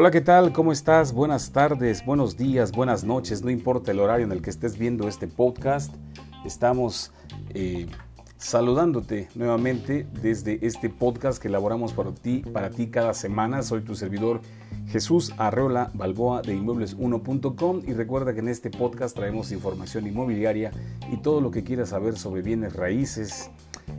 Hola, 0.00 0.12
¿qué 0.12 0.20
tal? 0.20 0.52
¿Cómo 0.52 0.70
estás? 0.70 1.12
Buenas 1.12 1.50
tardes, 1.50 2.06
buenos 2.06 2.36
días, 2.36 2.70
buenas 2.70 3.02
noches, 3.02 3.42
no 3.42 3.50
importa 3.50 3.90
el 3.90 3.98
horario 3.98 4.26
en 4.26 4.30
el 4.30 4.42
que 4.42 4.50
estés 4.50 4.78
viendo 4.78 5.08
este 5.08 5.26
podcast. 5.26 5.92
Estamos 6.44 7.10
eh, 7.50 7.88
saludándote 8.36 9.28
nuevamente 9.34 10.06
desde 10.22 10.64
este 10.64 10.88
podcast 10.88 11.42
que 11.42 11.48
elaboramos 11.48 11.94
para 11.94 12.14
ti, 12.14 12.44
para 12.52 12.70
ti 12.70 12.86
cada 12.86 13.12
semana. 13.12 13.64
Soy 13.64 13.80
tu 13.80 13.96
servidor 13.96 14.40
Jesús 14.86 15.34
Arreola 15.36 15.90
Balboa 15.94 16.42
de 16.42 16.56
inmuebles1.com 16.56 17.82
y 17.84 17.92
recuerda 17.92 18.32
que 18.34 18.38
en 18.38 18.48
este 18.50 18.70
podcast 18.70 19.16
traemos 19.16 19.50
información 19.50 20.06
inmobiliaria 20.06 20.70
y 21.12 21.16
todo 21.16 21.40
lo 21.40 21.50
que 21.50 21.64
quieras 21.64 21.88
saber 21.88 22.16
sobre 22.16 22.42
bienes 22.42 22.76
raíces. 22.76 23.50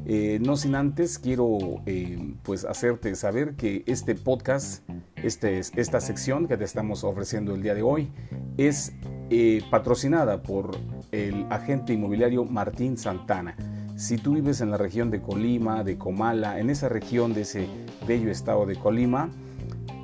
Eh, 0.05 0.39
no 0.41 0.55
sin 0.55 0.75
antes 0.75 1.19
quiero 1.19 1.81
eh, 1.85 2.33
pues 2.43 2.65
hacerte 2.65 3.13
saber 3.15 3.55
que 3.55 3.83
este 3.85 4.15
podcast, 4.15 4.83
este, 5.23 5.59
esta 5.59 6.01
sección 6.01 6.47
que 6.47 6.57
te 6.57 6.63
estamos 6.63 7.03
ofreciendo 7.03 7.55
el 7.55 7.61
día 7.61 7.73
de 7.73 7.81
hoy 7.81 8.09
es 8.57 8.93
eh, 9.29 9.61
patrocinada 9.69 10.41
por 10.41 10.77
el 11.11 11.45
agente 11.49 11.93
inmobiliario 11.93 12.45
Martín 12.45 12.97
Santana. 12.97 13.55
Si 13.95 14.17
tú 14.17 14.33
vives 14.33 14.61
en 14.61 14.71
la 14.71 14.77
región 14.77 15.11
de 15.11 15.21
Colima, 15.21 15.83
de 15.83 15.97
Comala, 15.97 16.59
en 16.59 16.69
esa 16.69 16.89
región 16.89 17.33
de 17.33 17.41
ese 17.41 17.67
bello 18.07 18.31
estado 18.31 18.65
de 18.65 18.75
Colima, 18.75 19.29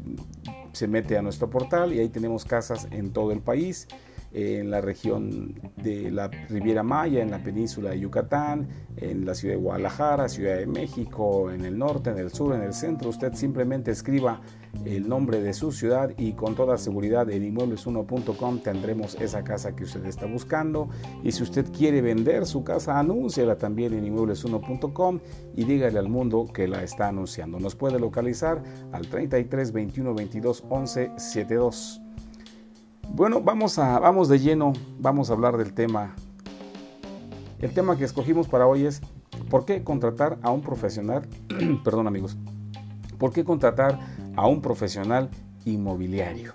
se 0.72 0.88
mete 0.88 1.18
a 1.18 1.22
nuestro 1.22 1.50
portal 1.50 1.92
y 1.92 1.98
ahí 1.98 2.08
tenemos 2.08 2.46
casas 2.46 2.88
en 2.92 3.12
todo 3.12 3.30
el 3.30 3.40
país 3.40 3.88
en 4.32 4.70
la 4.70 4.80
región 4.80 5.54
de 5.76 6.10
la 6.10 6.28
Riviera 6.28 6.82
Maya, 6.82 7.22
en 7.22 7.30
la 7.30 7.42
península 7.42 7.90
de 7.90 8.00
Yucatán, 8.00 8.68
en 8.96 9.24
la 9.24 9.34
ciudad 9.34 9.54
de 9.54 9.60
Guadalajara, 9.60 10.28
Ciudad 10.28 10.56
de 10.56 10.66
México, 10.66 11.50
en 11.50 11.64
el 11.64 11.76
norte, 11.76 12.10
en 12.10 12.18
el 12.18 12.30
sur, 12.30 12.54
en 12.54 12.62
el 12.62 12.72
centro. 12.72 13.10
Usted 13.10 13.34
simplemente 13.34 13.90
escriba 13.90 14.40
el 14.84 15.08
nombre 15.08 15.40
de 15.40 15.52
su 15.52 15.72
ciudad 15.72 16.12
y 16.16 16.32
con 16.32 16.54
toda 16.54 16.78
seguridad 16.78 17.28
en 17.30 17.54
inmuebles1.com 17.54 18.60
tendremos 18.60 19.16
esa 19.20 19.42
casa 19.42 19.74
que 19.74 19.84
usted 19.84 20.04
está 20.06 20.26
buscando. 20.26 20.88
Y 21.24 21.32
si 21.32 21.42
usted 21.42 21.66
quiere 21.72 22.00
vender 22.00 22.46
su 22.46 22.62
casa, 22.62 22.98
anúnciala 22.98 23.58
también 23.58 23.94
en 23.94 24.14
inmuebles1.com 24.14 25.18
y 25.56 25.64
dígale 25.64 25.98
al 25.98 26.08
mundo 26.08 26.46
que 26.52 26.68
la 26.68 26.82
está 26.82 27.08
anunciando. 27.08 27.58
Nos 27.58 27.74
puede 27.74 27.98
localizar 27.98 28.62
al 28.92 29.08
33 29.08 29.72
21 29.72 30.14
22 30.14 30.64
11 30.68 31.12
72. 31.16 32.02
Bueno, 33.12 33.40
vamos, 33.42 33.76
a, 33.78 33.98
vamos 33.98 34.28
de 34.28 34.38
lleno, 34.38 34.72
vamos 35.00 35.30
a 35.30 35.32
hablar 35.32 35.56
del 35.56 35.74
tema. 35.74 36.14
El 37.58 37.74
tema 37.74 37.98
que 37.98 38.04
escogimos 38.04 38.46
para 38.46 38.68
hoy 38.68 38.86
es 38.86 39.02
¿por 39.50 39.64
qué 39.64 39.82
contratar 39.82 40.38
a 40.42 40.50
un 40.50 40.62
profesional? 40.62 41.28
perdón 41.84 42.06
amigos, 42.06 42.38
¿por 43.18 43.32
qué 43.32 43.44
contratar 43.44 43.98
a 44.36 44.46
un 44.46 44.62
profesional 44.62 45.28
inmobiliario? 45.64 46.54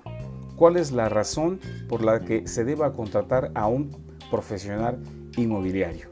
¿Cuál 0.55 0.77
es 0.77 0.93
la 0.93 1.09
razón 1.09 1.59
por 1.89 2.03
la 2.03 2.21
que 2.21 2.47
se 2.47 2.63
deba 2.63 2.93
contratar 2.93 3.51
a 3.53 3.67
un 3.67 3.91
profesional 4.31 5.03
inmobiliario? 5.35 6.07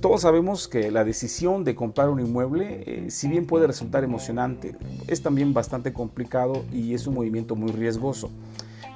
Todos 0.00 0.22
sabemos 0.22 0.68
que 0.68 0.92
la 0.92 1.04
decisión 1.04 1.64
de 1.64 1.74
comprar 1.74 2.10
un 2.10 2.20
inmueble, 2.20 2.84
eh, 2.86 3.10
si 3.10 3.26
bien 3.26 3.44
puede 3.44 3.66
resultar 3.66 4.04
emocionante, 4.04 4.76
es 5.08 5.20
también 5.20 5.52
bastante 5.52 5.92
complicado 5.92 6.64
y 6.72 6.94
es 6.94 7.08
un 7.08 7.14
movimiento 7.14 7.56
muy 7.56 7.72
riesgoso 7.72 8.30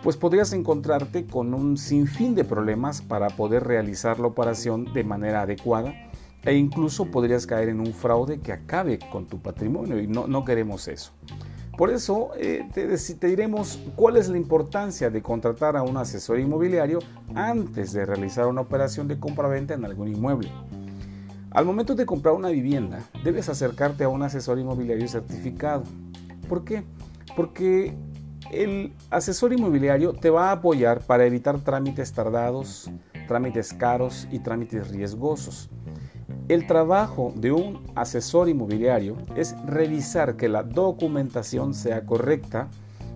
pues 0.03 0.17
podrías 0.17 0.53
encontrarte 0.53 1.27
con 1.27 1.55
un 1.55 1.77
sinfín 1.77 2.35
de 2.35 2.45
problemas 2.45 3.03
para 3.03 3.29
poder 3.29 3.65
realizar 3.65 4.21
la 4.21 4.29
operación 4.29 4.93
de 4.93 5.05
manera 5.05 5.43
adecuada 5.43 5.93
e 6.45 6.55
incluso 6.55 7.07
podrías 7.07 7.47
caer 7.47 7.69
en 7.69 7.81
un 7.81 7.93
fraude 7.93 8.41
que 8.41 8.53
acabe 8.53 8.99
con 9.11 9.27
tu 9.27 9.41
patrimonio 9.41 10.01
y 10.01 10.07
no, 10.07 10.27
no 10.27 10.45
queremos 10.45 10.89
eso. 10.89 11.13
Por 11.77 11.91
eso 11.91 12.31
eh, 12.37 12.69
te, 12.75 12.89
te, 12.97 13.27
diremos 13.29 13.79
cuál 13.95 14.17
es 14.17 14.29
la 14.29 14.37
importancia 14.37 15.11
de 15.11 15.23
contratar 15.23 15.77
a 15.77 15.83
un 15.83 15.97
asesor 15.97 16.41
inmobiliario 16.41 16.99
antes 17.37 17.93
de 17.93 18.05
realizar 18.05 18.47
una 18.47 18.63
operación 18.63 19.07
de 19.07 19.21
compra-venta 19.21 19.75
en 19.75 19.85
algún 19.85 20.09
inmueble. 20.09 20.51
Al 21.53 21.65
momento 21.65 21.95
de 21.95 22.05
comprar 22.05 22.35
una 22.35 22.49
vivienda, 22.49 23.01
debes 23.23 23.49
acercarte 23.49 24.05
a 24.05 24.09
un 24.09 24.23
asesor 24.23 24.59
inmobiliario 24.59 25.07
certificado. 25.07 25.85
¿Por 26.49 26.65
qué? 26.65 26.83
Porque 27.37 27.95
el 28.51 28.93
asesor 29.11 29.53
inmobiliario 29.53 30.13
te 30.13 30.31
va 30.31 30.49
a 30.49 30.53
apoyar 30.53 31.01
para 31.01 31.27
evitar 31.27 31.59
trámites 31.61 32.13
tardados, 32.13 32.91
trámites 33.27 33.73
caros 33.73 34.27
y 34.31 34.39
trámites 34.39 34.89
riesgosos. 34.89 35.71
El 36.49 36.67
trabajo 36.67 37.33
de 37.37 37.53
un 37.53 37.85
asesor 37.95 38.49
inmobiliario 38.49 39.17
es 39.37 39.55
revisar 39.67 40.37
que 40.37 40.49
la 40.49 40.63
documentación 40.63 41.75
sea 41.75 42.07
correcta, 42.07 42.69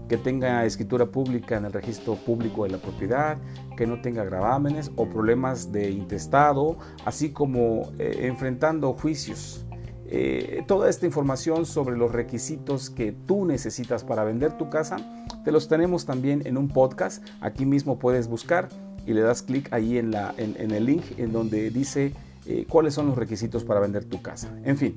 que 0.09 0.19
tenga 0.19 0.67
escritura 0.67 1.07
pública 1.07 1.57
en 1.57 1.65
el 1.65 1.73
registro 1.73 2.17
público 2.17 2.65
de 2.65 2.71
la 2.71 2.79
propiedad, 2.79 3.39
que 3.77 3.87
no 3.87 4.03
tenga 4.03 4.25
gravámenes 4.25 4.91
o 4.97 5.09
problemas 5.09 5.73
de 5.73 5.91
intestado, 5.91 6.77
así 7.07 7.31
como 7.31 7.91
eh, 7.99 8.27
enfrentando 8.27 8.93
juicios 8.93 9.65
eh, 10.15 10.63
toda 10.67 10.91
esta 10.91 11.07
información 11.07 11.65
sobre 11.65 11.97
los 11.97 12.13
requisitos 12.13 12.91
que 12.91 13.13
tú 13.13 13.47
necesitas 13.47 14.05
para 14.05 14.25
vender 14.25 14.59
tu 14.59 14.69
casa, 14.69 14.99
te 15.43 15.51
los 15.51 15.69
tenemos 15.69 16.05
también 16.05 16.43
en 16.45 16.59
un 16.59 16.69
podcast. 16.69 17.25
Aquí 17.41 17.65
mismo 17.65 17.99
puedes 17.99 18.29
buscar 18.29 18.69
y 19.07 19.15
le 19.15 19.23
das 19.23 19.41
clic 19.41 19.73
ahí 19.73 19.97
en, 19.97 20.11
la, 20.11 20.35
en, 20.37 20.71
el 20.71 20.85
link 20.85 21.03
en 21.17 21.33
donde 21.33 21.71
dice 21.71 22.13
eh, 22.45 22.67
cuáles 22.69 22.93
son 22.93 23.07
los 23.07 23.17
requisitos 23.17 23.65
para 23.65 23.81
vender 23.81 24.05
tu 24.05 24.21
casa. 24.21 24.55
En 24.65 24.77
fin, 24.77 24.97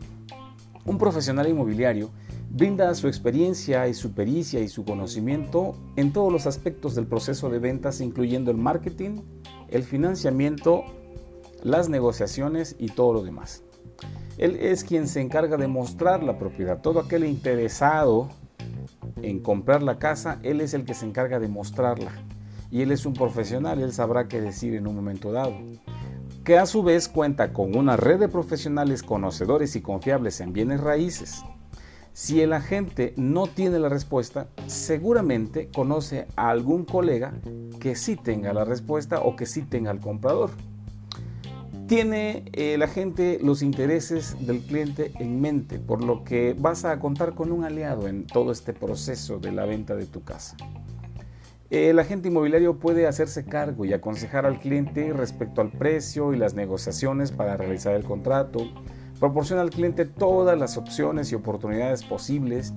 un 0.83 0.97
profesional 0.97 1.47
inmobiliario 1.47 2.09
brinda 2.49 2.93
su 2.93 3.07
experiencia 3.07 3.87
y 3.87 3.93
su 3.93 4.11
pericia 4.11 4.59
y 4.59 4.67
su 4.67 4.83
conocimiento 4.83 5.77
en 5.95 6.11
todos 6.11 6.29
los 6.29 6.45
aspectos 6.45 6.94
del 6.94 7.07
proceso 7.07 7.50
de 7.50 7.59
ventas, 7.59 8.01
incluyendo 8.01 8.51
el 8.51 8.57
marketing, 8.57 9.21
el 9.69 9.83
financiamiento, 9.83 10.83
las 11.63 11.88
negociaciones 11.88 12.75
y 12.77 12.88
todo 12.88 13.13
lo 13.13 13.23
demás. 13.23 13.63
Él 14.37 14.57
es 14.59 14.83
quien 14.83 15.07
se 15.07 15.21
encarga 15.21 15.55
de 15.55 15.67
mostrar 15.67 16.21
la 16.21 16.37
propiedad. 16.37 16.81
Todo 16.81 16.99
aquel 16.99 17.23
interesado 17.23 18.29
en 19.21 19.39
comprar 19.39 19.81
la 19.81 19.97
casa, 19.97 20.39
él 20.43 20.59
es 20.59 20.73
el 20.73 20.83
que 20.83 20.93
se 20.93 21.05
encarga 21.05 21.39
de 21.39 21.47
mostrarla. 21.47 22.11
Y 22.69 22.81
él 22.81 22.91
es 22.91 23.05
un 23.05 23.13
profesional, 23.13 23.81
él 23.81 23.93
sabrá 23.93 24.27
qué 24.27 24.41
decir 24.41 24.75
en 24.75 24.87
un 24.87 24.95
momento 24.95 25.31
dado. 25.31 25.55
Que 26.43 26.57
a 26.57 26.65
su 26.65 26.83
vez 26.83 27.07
cuenta 27.07 27.53
con 27.53 27.77
una 27.77 27.95
red 27.95 28.19
de 28.19 28.27
profesionales 28.27 29.03
conocedores 29.03 29.75
y 29.77 29.81
confiables 29.81 30.41
en 30.41 30.51
bienes 30.51 30.81
raíces. 30.81 31.43
Si 32.11 32.41
el 32.41 32.51
agente 32.51 33.13
no 33.15 33.47
tiene 33.47 33.79
la 33.79 33.89
respuesta, 33.89 34.47
seguramente 34.67 35.69
conoce 35.73 36.27
a 36.35 36.49
algún 36.49 36.83
colega 36.83 37.33
que 37.79 37.95
sí 37.95 38.17
tenga 38.17 38.53
la 38.53 38.65
respuesta 38.65 39.21
o 39.21 39.35
que 39.35 39.45
sí 39.45 39.61
tenga 39.61 39.91
el 39.91 39.99
comprador 39.99 40.51
tiene 41.87 42.45
eh, 42.53 42.77
la 42.77 42.87
gente 42.87 43.39
los 43.41 43.61
intereses 43.61 44.35
del 44.45 44.61
cliente 44.61 45.11
en 45.19 45.39
mente, 45.39 45.77
por 45.77 46.03
lo 46.03 46.23
que 46.23 46.55
vas 46.57 46.83
a 46.83 46.99
contar 46.99 47.35
con 47.35 47.51
un 47.51 47.63
aliado 47.63 48.07
en 48.07 48.25
todo 48.25 48.51
este 48.51 48.73
proceso 48.73 49.37
de 49.37 49.51
la 49.51 49.65
venta 49.65 49.95
de 49.95 50.05
tu 50.05 50.23
casa. 50.23 50.57
El 51.69 51.99
agente 51.99 52.29
inmobiliario 52.29 52.79
puede 52.79 53.07
hacerse 53.07 53.45
cargo 53.45 53.85
y 53.85 53.93
aconsejar 53.93 54.45
al 54.45 54.59
cliente 54.59 55.13
respecto 55.13 55.61
al 55.61 55.71
precio 55.71 56.33
y 56.33 56.37
las 56.37 56.53
negociaciones 56.53 57.31
para 57.31 57.57
realizar 57.57 57.95
el 57.95 58.03
contrato. 58.03 58.67
Proporciona 59.19 59.61
al 59.61 59.71
cliente 59.71 60.05
todas 60.05 60.57
las 60.57 60.77
opciones 60.77 61.31
y 61.31 61.35
oportunidades 61.35 62.03
posibles. 62.03 62.73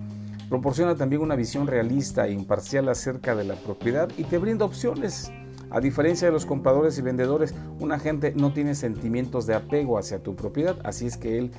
Proporciona 0.49 0.97
también 0.97 1.23
una 1.23 1.37
visión 1.37 1.67
realista 1.67 2.27
e 2.27 2.33
imparcial 2.33 2.89
acerca 2.89 3.35
de 3.35 3.45
la 3.45 3.55
propiedad 3.57 4.09
y 4.17 4.25
te 4.25 4.39
brinda 4.39 4.65
opciones. 4.65 5.31
A 5.71 5.81
diferencia 5.81 6.29
de 6.29 6.33
los 6.33 6.47
compradores 6.47 6.99
y 6.99 7.03
vendedores, 7.03 7.55
un 7.79 7.93
agente 7.93 8.33
no 8.35 8.53
tiene 8.53 8.75
sentimientos 8.75 9.47
de 9.47 9.55
apego 9.55 9.99
hacia 9.99 10.23
tu 10.23 10.35
propiedad, 10.35 10.79
así 10.85 11.07
es 11.07 11.17
que 11.17 11.39
él 11.39 11.51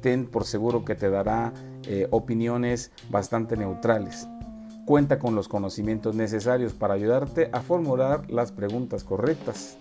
ten 0.00 0.26
por 0.26 0.44
seguro 0.44 0.84
que 0.84 0.94
te 0.94 1.10
dará 1.10 1.52
eh, 1.86 2.06
opiniones 2.10 2.92
bastante 3.10 3.56
neutrales. 3.56 4.28
Cuenta 4.84 5.18
con 5.18 5.34
los 5.34 5.48
conocimientos 5.48 6.14
necesarios 6.14 6.72
para 6.72 6.94
ayudarte 6.94 7.48
a 7.52 7.60
formular 7.60 8.30
las 8.30 8.52
preguntas 8.52 9.04
correctas. 9.04 9.78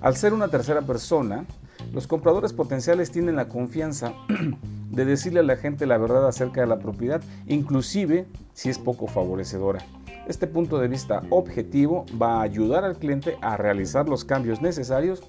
Al 0.00 0.16
ser 0.16 0.32
una 0.32 0.48
tercera 0.48 0.82
persona, 0.82 1.46
los 1.92 2.06
compradores 2.06 2.52
potenciales 2.52 3.10
tienen 3.10 3.36
la 3.36 3.48
confianza 3.48 4.12
de 4.90 5.04
decirle 5.04 5.40
a 5.40 5.44
la 5.44 5.56
gente 5.56 5.86
la 5.86 5.98
verdad 5.98 6.26
acerca 6.26 6.60
de 6.60 6.66
la 6.66 6.78
propiedad, 6.78 7.22
inclusive 7.46 8.26
si 8.52 8.68
es 8.68 8.78
poco 8.78 9.06
favorecedora. 9.06 9.80
Este 10.28 10.46
punto 10.46 10.78
de 10.78 10.88
vista 10.88 11.22
objetivo 11.30 12.04
va 12.20 12.38
a 12.38 12.42
ayudar 12.42 12.84
al 12.84 12.98
cliente 12.98 13.38
a 13.40 13.56
realizar 13.56 14.08
los 14.08 14.26
cambios 14.26 14.60
necesarios 14.60 15.22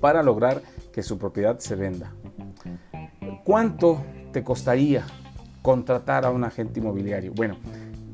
para 0.00 0.22
lograr 0.22 0.62
que 0.92 1.02
su 1.02 1.18
propiedad 1.18 1.58
se 1.58 1.74
venda. 1.74 2.14
¿Cuánto 3.42 4.00
te 4.32 4.44
costaría 4.44 5.04
contratar 5.62 6.24
a 6.24 6.30
un 6.30 6.44
agente 6.44 6.78
inmobiliario? 6.78 7.32
Bueno, 7.34 7.56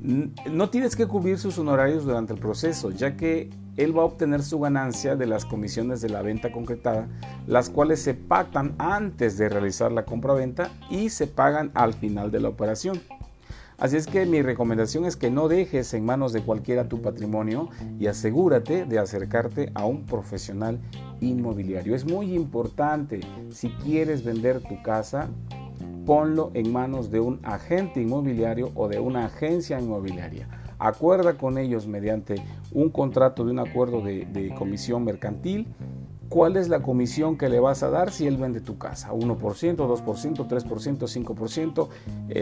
no 0.01 0.71
tienes 0.71 0.97
que 0.97 1.07
cubrir 1.07 1.39
sus 1.39 1.59
honorarios 1.59 2.05
durante 2.05 2.33
el 2.33 2.39
proceso, 2.39 2.91
ya 2.91 3.15
que 3.15 3.51
él 3.77 3.97
va 3.97 4.03
a 4.03 4.07
obtener 4.07 4.43
su 4.43 4.59
ganancia 4.59 5.17
de 5.17 5.27
las 5.27 5.45
comisiones 5.45 6.01
de 6.01 6.09
la 6.09 6.23
venta 6.23 6.51
concretada, 6.51 7.09
las 7.47 7.69
cuales 7.69 8.01
se 8.01 8.15
pactan 8.15 8.75
antes 8.79 9.37
de 9.37 9.51
realizar 9.51 9.93
la 9.93 10.07
compra-venta 10.07 10.71
y 10.89 11.11
se 11.11 11.27
pagan 11.27 11.71
al 11.75 11.93
final 11.93 12.31
de 12.31 12.41
la 12.41 12.49
operación. 12.49 13.01
Así 13.81 13.97
es 13.97 14.07
que 14.07 14.27
mi 14.27 14.43
recomendación 14.43 15.07
es 15.07 15.17
que 15.17 15.31
no 15.31 15.49
dejes 15.49 15.95
en 15.95 16.05
manos 16.05 16.35
de 16.35 16.43
cualquiera 16.43 16.87
tu 16.87 17.01
patrimonio 17.01 17.71
y 17.99 18.09
asegúrate 18.09 18.85
de 18.85 18.99
acercarte 18.99 19.73
a 19.75 19.87
un 19.87 20.05
profesional 20.05 20.79
inmobiliario. 21.21 21.95
Es 21.95 22.05
muy 22.05 22.35
importante 22.35 23.21
si 23.49 23.71
quieres 23.71 24.23
vender 24.23 24.61
tu 24.61 24.83
casa, 24.83 25.31
ponlo 26.05 26.51
en 26.53 26.71
manos 26.71 27.11
de 27.11 27.21
un 27.21 27.41
agente 27.43 28.03
inmobiliario 28.03 28.71
o 28.75 28.87
de 28.87 29.01
una 29.01 29.25
agencia 29.25 29.81
inmobiliaria. 29.81 30.47
Acuerda 30.79 31.39
con 31.39 31.57
ellos 31.57 31.87
mediante 31.87 32.35
un 32.73 32.91
contrato 32.91 33.47
de 33.47 33.53
un 33.53 33.61
acuerdo 33.61 34.03
de, 34.03 34.55
comisión 34.59 35.05
mercantil 35.05 35.67
cuál 36.31 36.57
es 36.57 36.69
la 36.69 36.81
comisión 36.81 37.37
que 37.37 37.51
le 37.51 37.61
vas 37.61 37.83
a 37.83 37.91
dar 37.91 38.13
si 38.13 38.27
él 38.27 38.39
vende 38.39 38.61
tu 38.61 38.79
casa. 38.79 39.13
1%, 39.13 39.37
2%, 39.37 40.49
3%, 40.49 41.27
5%, 41.27 41.89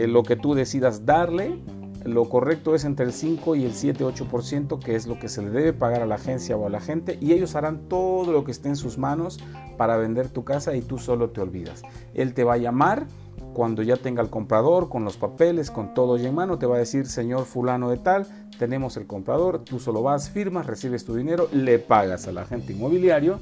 lo 0.07 0.23
que 0.23 0.35
tú 0.37 0.53
decidas 0.53 1.05
darle. 1.05 1.59
Lo 2.05 2.29
correcto 2.29 2.75
es 2.75 2.85
entre 2.85 3.05
el 3.05 3.11
5 3.11 3.55
y 3.55 3.65
el 3.65 3.73
7, 3.73 4.05
8%, 4.05 4.79
que 4.79 4.95
es 4.95 5.05
lo 5.05 5.19
que 5.19 5.27
se 5.27 5.41
le 5.41 5.49
debe 5.49 5.73
pagar 5.73 6.01
a 6.01 6.05
la 6.05 6.15
agencia 6.15 6.55
o 6.55 6.65
a 6.65 6.69
la 6.69 6.79
gente, 6.79 7.17
y 7.19 7.33
ellos 7.33 7.55
harán 7.55 7.89
todo 7.89 8.31
lo 8.31 8.45
que 8.45 8.51
esté 8.51 8.69
en 8.69 8.77
sus 8.77 8.97
manos 8.97 9.37
para 9.75 9.97
vender 9.97 10.29
tu 10.29 10.45
casa 10.45 10.73
y 10.75 10.81
tú 10.81 10.97
solo 10.97 11.31
te 11.31 11.41
olvidas. 11.41 11.81
Él 12.13 12.33
te 12.33 12.45
va 12.45 12.53
a 12.53 12.57
llamar 12.57 13.05
cuando 13.53 13.83
ya 13.83 13.97
tenga 13.97 14.21
el 14.21 14.29
comprador, 14.29 14.87
con 14.87 15.03
los 15.03 15.17
papeles, 15.17 15.71
con 15.71 15.93
todo 15.93 16.17
y 16.17 16.25
en 16.25 16.35
mano, 16.35 16.57
te 16.57 16.67
va 16.67 16.77
a 16.77 16.79
decir, 16.79 17.05
señor 17.05 17.43
fulano 17.43 17.89
de 17.89 17.97
tal, 17.97 18.27
tenemos 18.57 18.95
el 18.95 19.05
comprador, 19.05 19.65
tú 19.65 19.79
solo 19.79 20.01
vas, 20.01 20.29
firmas, 20.29 20.67
recibes 20.67 21.03
tu 21.03 21.15
dinero, 21.15 21.49
le 21.51 21.79
pagas 21.79 22.27
al 22.29 22.37
agente 22.37 22.71
inmobiliario 22.71 23.39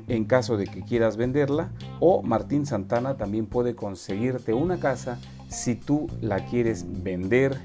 en 0.07 0.25
caso 0.25 0.57
de 0.57 0.65
que 0.65 0.83
quieras 0.83 1.17
venderla. 1.17 1.71
O 1.99 2.23
Martín 2.23 2.65
Santana 2.65 3.17
también 3.17 3.45
puede 3.45 3.75
conseguirte 3.75 4.53
una 4.53 4.79
casa 4.79 5.19
si 5.49 5.75
tú 5.75 6.07
la 6.21 6.45
quieres 6.45 7.03
vender 7.03 7.59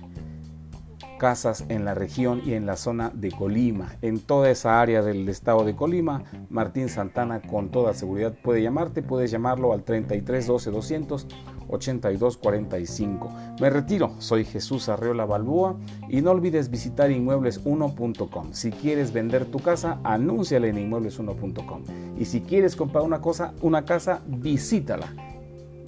casas 1.19 1.65
en 1.69 1.85
la 1.85 1.95
región 1.95 2.43
y 2.45 2.55
en 2.55 2.65
la 2.65 2.77
zona 2.77 3.11
de 3.15 3.31
Colima. 3.31 3.97
En 4.01 4.21
toda 4.21 4.51
esa 4.51 4.81
área 4.81 5.03
del 5.03 5.29
estado 5.29 5.65
de 5.65 5.77
Colima, 5.77 6.25
Martín 6.49 6.89
Santana 6.89 7.43
con 7.43 7.71
toda 7.71 7.93
seguridad 7.95 8.35
puede 8.43 8.63
llamarte, 8.63 9.03
puedes 9.03 9.31
llamarlo 9.31 9.73
al 9.73 9.83
33 9.83 10.47
12 10.47 10.71
200 10.71 11.27
82 11.69 12.37
45. 12.39 13.31
Me 13.61 13.71
retiro, 13.71 14.13
soy 14.19 14.45
Jesús 14.45 14.89
Arreola 14.89 15.27
Balboa 15.27 15.77
y 16.09 16.23
no 16.23 16.31
olvides 16.31 16.71
visitar 16.71 17.11
inmuebles1.com. 17.11 18.53
Si 18.53 18.71
quieres 18.71 19.13
vender 19.13 19.45
tu 19.47 19.59
casa, 19.59 20.01
anúnciala 20.05 20.69
en 20.69 20.77
inmuebles1.com. 20.77 21.83
Y 22.19 22.25
si 22.25 22.41
quieres 22.41 22.77
comprar 22.77 23.05
una 23.05 23.21
cosa, 23.21 23.53
una 23.61 23.85
casa, 23.85 24.23
visítala. 24.27 25.28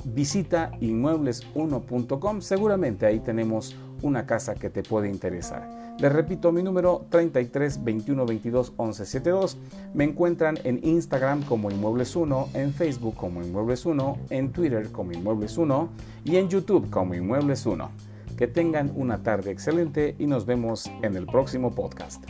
Visita 0.04 0.70
inmuebles1.com, 0.80 2.40
seguramente 2.40 3.06
ahí 3.06 3.20
tenemos 3.20 3.76
una 4.02 4.26
casa 4.26 4.54
que 4.54 4.70
te 4.70 4.82
puede 4.82 5.08
interesar. 5.08 5.68
Les 5.98 6.10
repito 6.10 6.50
mi 6.50 6.62
número 6.62 7.04
33 7.10 7.84
21 7.84 8.24
22 8.24 8.72
11 8.76 9.04
72. 9.04 9.58
Me 9.92 10.04
encuentran 10.04 10.58
en 10.64 10.80
Instagram 10.82 11.42
como 11.42 11.70
Inmuebles 11.70 12.16
1, 12.16 12.48
en 12.54 12.72
Facebook 12.72 13.16
como 13.16 13.42
Inmuebles 13.42 13.84
1, 13.84 14.18
en 14.30 14.50
Twitter 14.50 14.90
como 14.90 15.12
Inmuebles 15.12 15.58
1 15.58 15.88
y 16.24 16.36
en 16.36 16.48
YouTube 16.48 16.88
como 16.88 17.14
Inmuebles 17.14 17.66
1. 17.66 17.90
Que 18.38 18.46
tengan 18.46 18.90
una 18.96 19.22
tarde 19.22 19.50
excelente 19.50 20.14
y 20.18 20.26
nos 20.26 20.46
vemos 20.46 20.90
en 21.02 21.16
el 21.16 21.26
próximo 21.26 21.74
podcast. 21.74 22.24